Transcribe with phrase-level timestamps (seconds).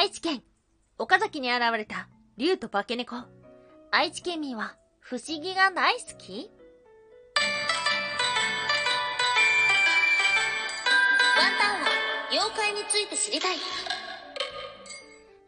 [0.00, 0.44] 愛知県、
[0.96, 3.16] 岡崎に現れた竜と化け猫。
[3.90, 6.52] 愛知県民は不思議が大好き？
[11.36, 11.88] ワンタンは
[12.30, 13.56] 妖怪について知りたい。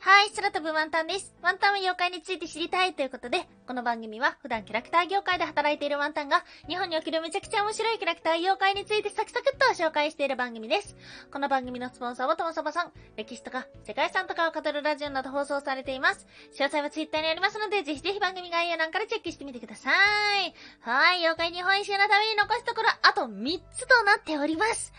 [0.03, 1.35] はい、空飛ぶワンタンです。
[1.43, 10.97] ワンタンは妖怪について知りたいということで、この番組は普段キャラクター業界で働いているワンタンが、日本におけるめちゃくちゃ面白いキャラクター妖怪についてサクサクっと紹介している番組です。
[11.31, 16.27] この番組のスポンサーはともさばさん、歴史とか世界遺産とかを語るラジオなど放送されています。
[16.55, 20.55] 詳細はツイッターにありますので、ぜひぜひ番組概要欄からチェックしてみてください。
[20.81, 24.95] はい、妖怪日本一周のために残すところ、あと3つとなっております。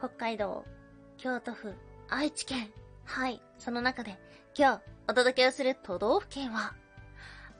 [0.00, 0.64] 北海道、
[1.18, 1.76] 京都府、
[2.08, 2.72] 愛知県、
[3.04, 4.18] はい、その中で、
[4.56, 6.74] 今日お届けをする都道府県は、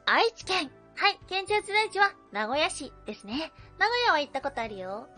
[0.07, 0.71] 愛知県。
[0.95, 3.53] はい、県庁所在地は名古屋市ですね。
[3.79, 5.09] 名古屋は行ったことあるよ。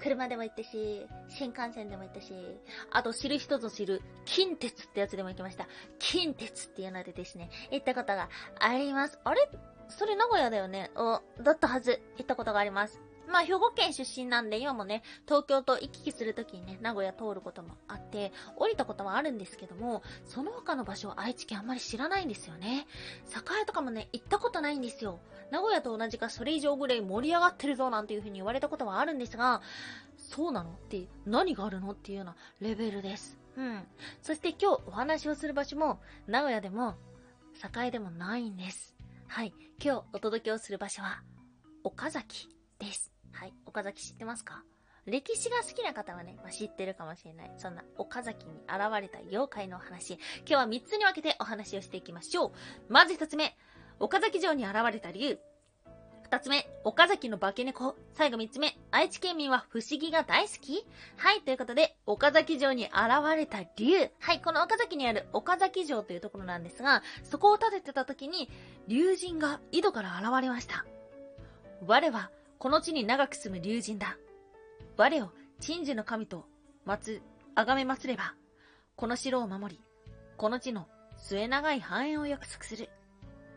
[0.00, 2.32] 車でも行ったし、新幹線でも行ったし、
[2.90, 5.66] あと知る人ぞ知る、近鉄ってやつでも行きました。
[5.98, 9.18] 近鉄っていうのでですね、行ったことがあります。
[9.24, 9.48] あれ？
[9.88, 10.90] それ名古屋だよね？
[10.96, 12.00] お、だったはず。
[12.16, 13.00] 行ったことがあります。
[13.28, 22.86] まあ、兵庫県出身なんで、今もね、東京と行き来するときにね、名古屋通ることもあって、降りたこともあるんですけども、その他の場所は愛知県あんまり知らないんですよね。
[23.28, 25.20] 栄とかもね、行ったことないんですよ。
[25.50, 29.62] 名古屋と同じかそれ以上ぐらい盛り上がってるぞなんていう風に言われたことはあるんですが、
[30.16, 33.38] そうなのって何があるのっていうようなレベルです。
[33.56, 33.86] うん。
[34.22, 36.96] そして今日お話をする場所も、名古屋でも、
[37.76, 38.94] 栄でもないんです。
[39.26, 39.52] はい。
[39.82, 41.22] 今日お届けをする場所は、
[41.82, 43.17] 岡崎です。
[43.78, 44.64] 岡崎知ってますか？
[45.06, 47.52] 歴史が好きな方はね、まあ、知ってるかもしれない。
[47.58, 50.14] そんな岡崎に現れた妖怪の話。
[50.38, 52.52] 今日は3つに分けてお話をしていきましょう。
[52.88, 53.56] まず1つ目、
[54.00, 55.38] 岡崎城に現れた理由。
[56.28, 57.96] 2つ目、岡崎の化け猫。
[58.14, 60.84] 最後3つ目、愛知県民は不思議が大好き
[61.16, 62.92] はい、ということで、岡崎城に現
[63.36, 64.10] れた理由。
[64.18, 68.50] はい、この岡崎にある岡崎城というところなんですが、そこを建ててた時に、
[68.88, 70.84] 竜神が井戸から現れました。
[71.86, 74.18] 我はこの地に長く住む竜神だ。
[74.96, 75.30] 我を
[75.60, 76.44] 鎮守の神と、
[76.84, 77.20] 祀、
[77.54, 78.34] 崇めますれば、
[78.96, 79.80] この城を守り、
[80.36, 82.88] この地の末長い繁栄を約束する。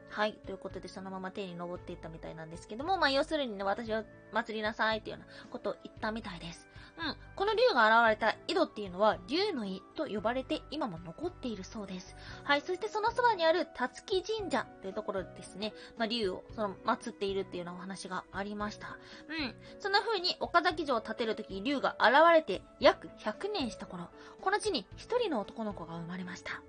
[0.10, 0.34] はい。
[0.46, 4.04] ということで、そのまま手に登っていったみたいなんですけども、まあ、要するにね、私を
[4.34, 6.68] 祭りなさいっていうようなことを言ったみたいです。
[6.98, 7.16] うん。
[7.36, 12.16] この竜が現れた井戸っていうのは、竜の井と呼ばれて今も残っているそうです。
[12.44, 12.62] はい。
[12.62, 18.98] そしてそのそばにある、たつき神社というところですね、まあ、竜を、その、祀っているっていうようなお話がありました。
[19.28, 19.56] うん。
[19.80, 24.10] そんな風に、岡崎城を建てるときに竜が現れて、約100年した頃、
[24.42, 26.62] この地に一人の男の子が生まれました。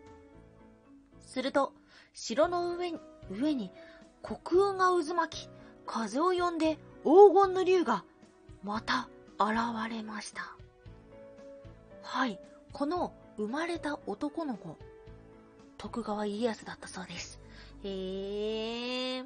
[1.20, 1.72] すると、
[2.14, 2.98] 城の上に、
[3.30, 3.70] 上に
[4.22, 5.50] 黒雲が渦巻き、
[5.86, 8.04] 風を呼んで黄金の竜が
[8.62, 9.08] また
[9.44, 10.56] 現れました。
[12.02, 12.38] はい、
[12.72, 14.76] この生まれた男の子、
[15.78, 17.40] 徳川家康だったそうです。
[17.84, 19.24] へえ。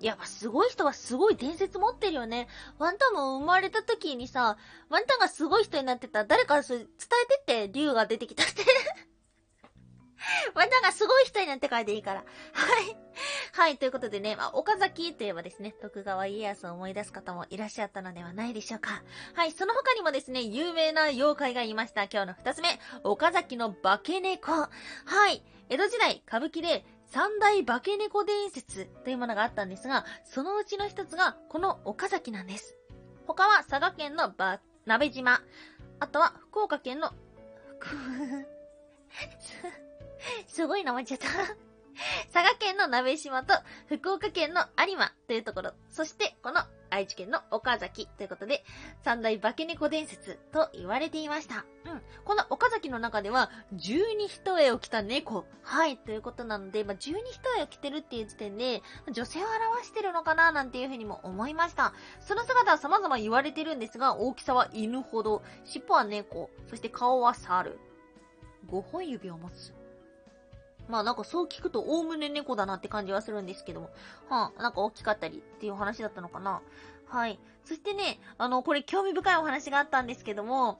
[0.00, 2.48] やっぱすごい人はすごい伝説持ってるよね。
[2.78, 4.58] ワンタンも生まれた時にさ、
[4.90, 8.64] ワンタンがすごい人になってたら誰かそれ伝えてって、竜が出てきたって
[10.54, 12.20] またがすごい人になって書いていいから。
[12.20, 12.24] は
[12.80, 12.96] い。
[13.56, 19.04] はい、ということでね、まあ、岡崎といえばですね、徳川家康を思い出す方もいらっしゃったのではないでしょうか。
[19.34, 22.02] はい、その他にもですね、有名な妖怪がいました。
[22.02, 24.50] 今日の二つ目、岡崎の化け猫。
[24.50, 24.68] は
[25.30, 32.76] い、江戸時代、歌舞伎で三大化け猫伝説というものがあったんですが、そのうちの一つが、この岡崎なんです。
[33.28, 35.40] 他は佐賀県のば、鍋島。
[36.00, 37.12] あとは福岡県の、
[40.48, 41.28] すごい名前ちゃった
[42.32, 43.54] 佐賀県の鍋島と
[43.88, 46.62] 福岡県の有馬というところ、そしてこの
[46.94, 48.64] 愛知県の岡崎ということで、
[49.02, 51.64] 三大化け猫伝説と言われていました。
[51.90, 52.02] うん。
[52.24, 55.44] この岡崎の中では、十二一重を着た猫。
[55.62, 61.94] はい、ということなので、まあ、十二一重を着てるっていう時点で、女性を表してるのかななんていうふうにも思いました。
[62.20, 67.78] その姿は様々言われてるんですが、大きさは犬ほど、尻尾は猫、そして顔は猿。
[68.66, 69.74] 五本指を持つ。
[70.88, 73.90] まあなんかそう聞くと、おおむね猫だなって感じはするんですけども。
[74.28, 76.60] はあ、なんか大きかったりっていう話だったのかな。
[77.06, 77.38] はい。
[77.64, 80.78] そしてね、あの、これ興味深いお話があったんですけども、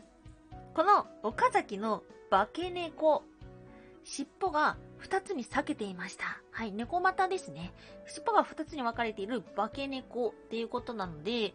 [0.75, 3.23] この岡崎の化け猫、
[4.05, 6.25] 尻尾が2つに裂けていました。
[6.51, 7.73] はい、猫股ですね。
[8.07, 11.55] 尻尾が2つに分かれている化け猫っていうことなので、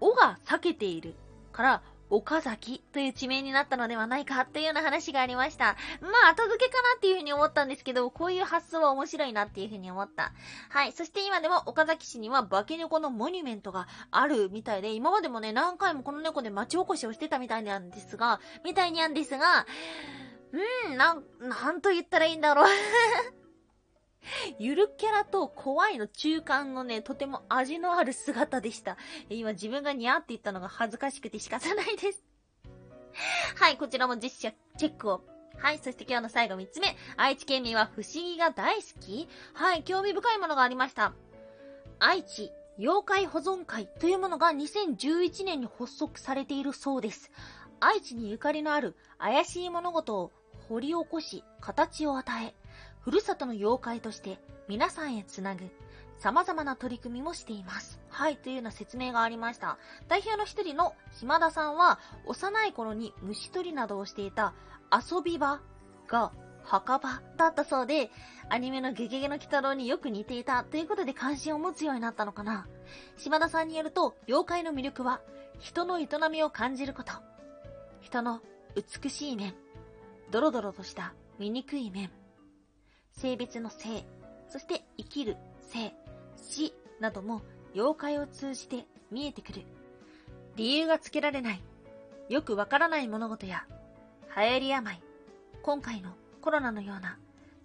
[0.00, 1.14] 尾が裂けている
[1.52, 1.82] から、
[2.14, 5.76] 岡崎という地名になったのではないかというような話がありました。
[6.00, 10.32] まあ、後付けかなっていうふうに思ったんですけど、こういう発想は面白いなっていうふうに思った。
[10.68, 10.92] はい。
[10.92, 19.66] そして今でも岡崎市には化け猫のモニュメントがあるみたいで、今までもね、何回もこの猫で町おこしをしてたみたいなんですが、みたいになんですが、
[20.88, 23.43] うん、なん、なんと言ったらいいんだろう。
[24.58, 28.96] ゆるキャラと怖いの中間のね、とても味のある姿でした。
[29.28, 32.24] 今自分がニャーって言ったのが恥ずかしくて仕方ないです。
[33.56, 35.24] はい、こちらも実写チェックを。
[35.56, 36.96] はい、そして今日の最後3つ目。
[37.16, 41.14] 愛知県民は不思議が大好きはい、興味深いものがありました。
[42.00, 47.30] 愛知妖怪保存会というものが2011年に発足されているそうです。
[47.78, 50.32] 愛知にゆかりのある怪しい物事を
[50.68, 52.54] 掘り起こし、形を与え、
[53.04, 55.70] ふるさとの妖怪として皆さんへつなぐ
[56.18, 58.00] 様々な取り組みもしています。
[58.08, 59.76] はい、というような説明がありました。
[60.08, 64.54] 代表の一人の島田さんは、幼い頃に虫取りなどをしていた
[64.90, 65.60] 遊び場
[66.08, 68.10] が墓場だったそうで、
[68.48, 72.66] アニメのゲゲゲの鬼太郎によく似ていたということで関心を持つようになったのかな。
[73.18, 75.20] 島田さんによると、妖怪の魅力は、
[75.58, 77.12] 人の営みを感じること。
[78.00, 78.40] 人の
[79.02, 79.54] 美しい面。
[80.30, 82.10] ドロドロとした醜い面。
[83.14, 84.04] 性別の性。
[84.48, 85.94] そして生きる性。
[86.36, 87.42] 死なども
[87.74, 89.62] 妖怪を通じて見えてくる。
[90.56, 91.62] 理由がつけられない。
[92.28, 93.66] よくわからない物事や、
[94.36, 95.02] 流行り病。
[95.62, 97.18] 今回のコロナのような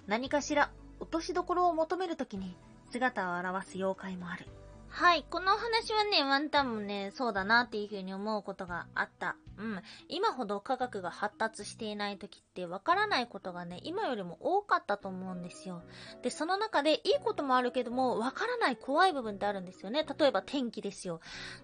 [0.07, 2.55] 何かしら落としどころを求めるときに
[2.91, 4.45] 姿を現す妖怪もある。
[4.89, 9.35] はい、この話はね、ワンタンもね、そうだなっていう風に思うことがあった。
[9.57, 9.81] うん。
[10.07, 15.83] 今ほど科学が発達していない時ってわからないことがね、今よりも多かったと思うんですよ。
[16.21, 20.05] で、その中でいいこともあるけども、わからない怖い部分ってあるんですよね。
[20.19, 21.21] 例えば天気ですよ。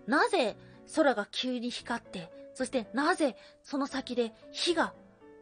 [0.08, 0.56] なぜ
[0.96, 4.94] 空が急に光って、そしてなぜその先で火が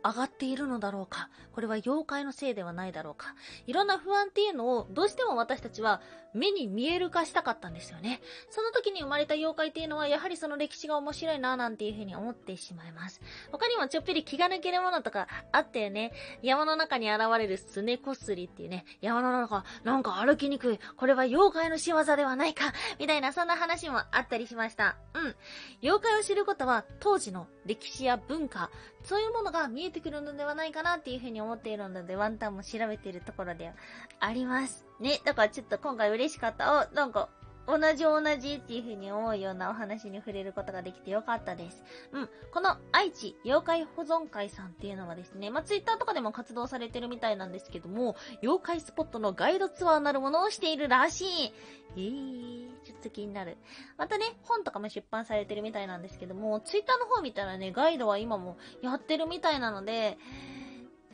[0.04, 1.30] 上がっているのだろうか？
[1.54, 3.36] これは妖怪のせいではないだろうか？
[3.68, 6.02] いろんな不安っていうのをどうしても私たちは
[6.34, 8.22] 目に見える化したかったんですよね。
[8.50, 13.22] その時に生まれた妖怪っていうのはやはりその歴史が面白いななんていうふうに思ってしまいます。
[13.52, 16.12] 他にもちょっぴり気が抜けるものとかあったよね。
[16.42, 20.80] 山の中に現れるスネコスリっていうね、山の中なんか歩きにくい。
[20.98, 22.74] これは妖怪の仕業ではないか？
[23.00, 24.98] みたいなそんな話もあったりしました。
[25.14, 25.36] うん。
[25.84, 28.72] 妖怪を知ることは当時の歴史や文化、
[29.04, 33.74] そういうものが見えてくるのではないかなっていうふうに思っているので、ワンタンも調べているところでは
[34.20, 34.86] あります。
[35.00, 36.82] ね、だからちょっと今回嬉しかった。
[36.82, 37.30] あ、なんか、
[37.66, 41.84] 同じ同じっていう風に思うようなお話に触れることができてよかったです。
[42.12, 42.30] うん。
[42.52, 51.54] この愛知妖怪保存会さんっていうのはですね、まあ、ツイッターとかでも活動されてるみたいなんですけども、妖怪スポットのガイドツアーなるものをしているらしい。
[51.96, 53.58] えー、ちょっと気になる。
[53.98, 60.18] またね、本とかも出版されてるみたいなんですけども、ツイッターの方見たらね、ガイドは今もやってるみたいなので、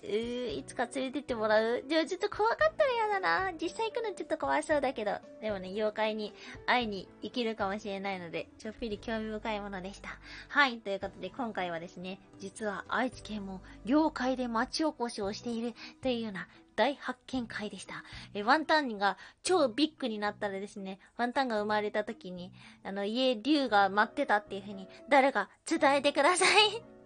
[0.03, 1.83] うー、いつか連れてってもらう？
[1.87, 3.51] じゃあちょっと怖かったら嫌だな。
[3.53, 5.11] 実際行くのちょっと怖そうだけど。
[5.41, 6.33] でもね、妖怪に
[6.65, 10.17] 会いに行けるかもしれないので、ちょっぴり興味深いものでした。
[10.47, 18.03] はい、ということで今回はですね、実は愛知県も妖怪で町おこしをしているというような大発見会でした。
[18.33, 22.53] え、ワンタンが超ビッグになったらですね、ワンタンが生まれた時に、
[22.83, 26.98] あの、家、竜が待ってたっていう風に、誰か伝えてください。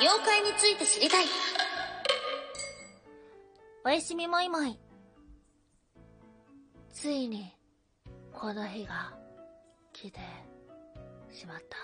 [0.00, 1.26] 妖怪について知りたい。
[3.84, 4.78] おやすみもいもい。
[6.92, 7.54] ついに、
[8.32, 9.14] この日が
[9.92, 10.20] 来て
[11.30, 11.76] しまった。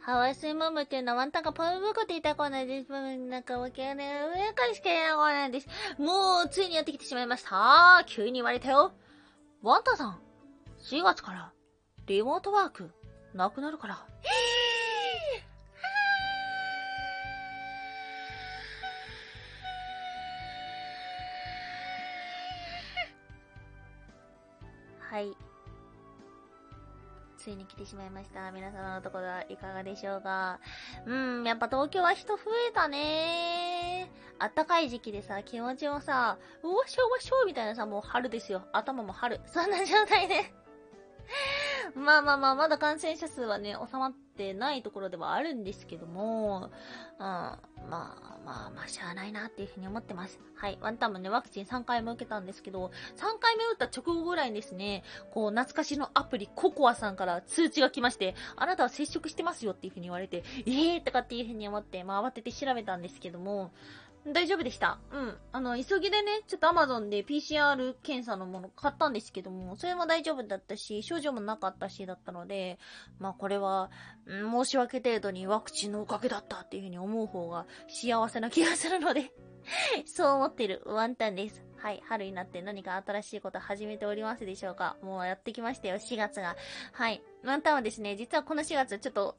[0.00, 2.90] ハワイスイムムっていうのはワンタンがポイムクって言ったコーナーです。
[2.90, 5.68] なんかわけね、上からしか言えないコーナーです。
[5.98, 8.04] もう、ついにやってきてしまいました。
[8.06, 8.92] 急に言われたよ。
[9.62, 10.18] ワンタさん、
[10.80, 11.52] 4月から、
[12.06, 12.90] リモートワーク、
[13.32, 14.06] なくなるから。
[25.12, 25.36] はい。
[27.36, 28.50] ついに来てしまいました。
[28.50, 30.58] 皆様のところはいかがでしょうか？
[31.04, 38.62] うん、やっぱ東京は人増えたねあったかい時期でさ、気持ちもさ、うわしょうわしょうみたいなさ、もう春ですよ。
[38.72, 39.38] 頭も春。
[39.44, 40.50] そんな状態で。
[41.94, 46.70] まあまあまあ、まだ感染者数はね、収まってないところではあるんですけども、
[47.18, 47.58] うん、ま
[47.88, 50.40] あまあまあ、しゃあないなっていうふうに思ってます。
[50.56, 50.78] はい。
[50.80, 63.72] ワンタンもね、ワクチン3回目受けたんですけど、3回目打った直後ぐらいにですね、こう、懐かしのアプリ、ココアさんから通知が来まして、あなたは接触してますよっていうふうに言われて、ええーとかっていうふうに思って、まあ慌てて調べたんですけども、
[64.26, 64.98] 大丈夫でした？
[65.10, 65.36] うん。
[65.50, 72.78] あの、急ぎでね、ちょっと Amazon で PCR 検査のもの買ったんですけども、それも大丈夫だったし、症状もなかったし、だったので、
[73.18, 73.90] まあこれは、
[74.26, 79.32] 申し訳程度にワクチンのおかげだったっていうふうに思う方が幸せな気がするので、
[80.06, 81.62] そう思ってるワンタンです。
[81.76, 84.96] はい、春になって何か新しいこと始めておりますでしょうか？
[85.02, 86.54] もうやってきましたよ、4月が。
[86.92, 87.22] はい。
[87.44, 89.36] ワンタンはですね、実はこの4月、ちょっと、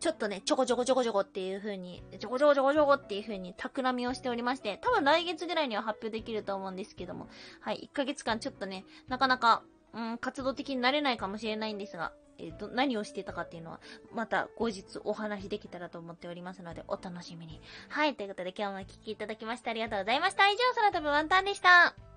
[0.00, 7.28] ちょっとね、ちょこちょこちょこちょこっていう風に、ちょこちょこちょこちょこっていう風に企みをしておりまして、多分来月ぐらいには発表できると思うんですけども、
[7.60, 13.80] はい、1ヶ月間ちょっとね、なかなか、うん、活動的になれないかもしれないんですが、えっ、ー、と、何をしてたかっていうのは、
[14.14, 17.60] また後日お話できたらと思っておりますので、お楽しみに。
[17.88, 20.48] はい、ということで今日もお聴きいただきましてありがとうございました。
[20.48, 22.09] 以上、空飛ぶワンタンでした。